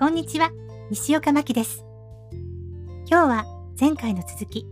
[0.00, 0.50] こんにちは、
[0.90, 1.84] 西岡真希です。
[3.06, 3.44] 今日は
[3.78, 4.64] 前回の続き、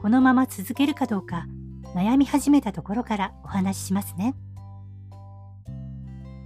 [0.00, 1.48] このまま続けるかどうか
[1.96, 4.36] 悩み始めたところからお話ししますね。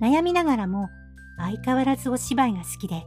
[0.01, 0.89] 悩みながらも
[1.37, 3.05] 相変わらずお芝居が好きで、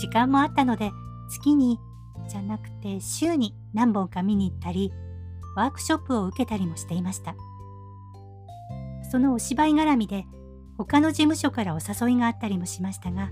[0.00, 0.90] 時間もあったので
[1.28, 1.78] 月に
[2.26, 4.90] じゃなくて週に何本か見に行ったり、
[5.54, 7.34] ワークショップを受けたりもしていました。
[9.10, 10.24] そのお芝居絡みで
[10.78, 13.28] 他の事務所からお誘いがあったりもしましたが、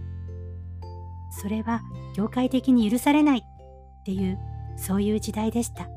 [1.41, 1.83] それは
[2.17, 4.39] 業界的に許されないっていう
[4.77, 5.89] そういう時代でした。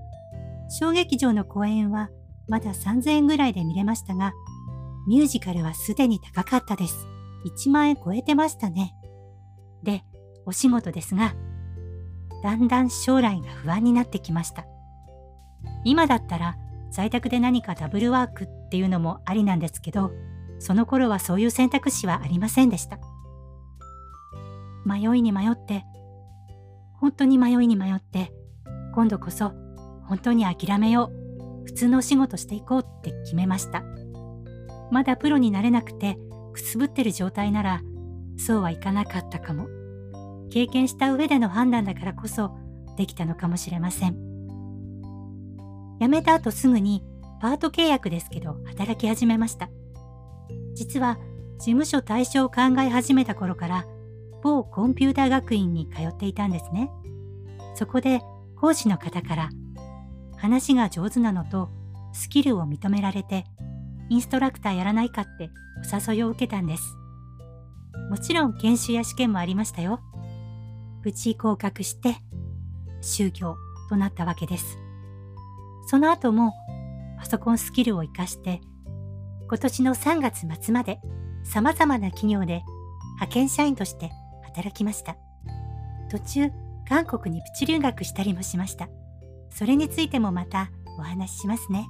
[0.70, 2.10] 小劇場の公演は
[2.48, 4.34] まだ3000円ぐらいで見れましたが、
[5.08, 7.08] ミュージカルはすでに高かったです。
[7.46, 8.94] 1万円超えてましたね。
[9.84, 10.04] で、
[10.46, 11.36] お仕事ですが、
[12.44, 14.66] だんだん将来が不安になってきました。
[15.84, 16.58] 今だったら
[16.91, 20.12] 在宅で何かダブルワークっていうのもありなんですけど、
[20.60, 22.99] その頃はそういう選択肢はありませんでした。
[24.88, 25.85] 迷いに迷って、
[26.99, 28.32] 本当に迷いに迷って、
[28.96, 29.52] 今度こそ
[30.07, 33.84] 本当に諦めよう、普通のお仕事していこうって決めました。
[34.90, 36.18] まだプロになれなくて
[36.54, 37.82] くすぶってる状態なら、
[38.38, 39.68] そうはいかなかったかも。
[40.49, 42.55] 経験した上での判断だからこそ
[42.96, 44.15] できたのかもしれません。
[45.99, 47.04] 辞めた後すぐに
[47.41, 49.70] パート契約ですけど働き始めました。
[50.74, 51.18] 実は
[51.60, 53.85] 事務所対象を考え始めた頃から
[54.48, 56.90] 某コンピューター学院に通っていたんですね。
[57.76, 58.21] そこで
[58.55, 59.49] 講師の方から
[60.37, 61.70] 話が上手なのと
[62.13, 63.45] スキルを認められて
[64.09, 65.50] インストラクターやらないかって
[65.94, 66.95] お誘いを受けたんです。
[68.09, 70.00] もちろん研修や試験もありましたよ。
[71.03, 72.16] 無事合格して
[73.01, 73.57] 就業
[73.90, 74.78] となったわけです。
[75.88, 76.53] その後も
[77.19, 78.62] パソコンスキルを活かして
[79.50, 81.00] 今年の3月末まで
[81.44, 82.63] 様々な企業で
[83.16, 84.12] 派遣社員として
[84.58, 85.16] 働きました。
[86.09, 86.52] 途中、
[86.88, 88.90] 韓国にプチ留学したりもしました。
[89.50, 91.88] それについてもまたお話ししますね。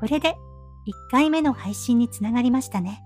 [0.00, 0.34] これで1
[1.10, 3.04] 回目の配信につながりましたね。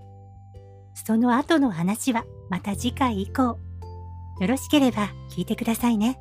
[0.93, 3.59] その後の話はまた次回以降。
[4.39, 6.19] よろしければ聞いてくださいね。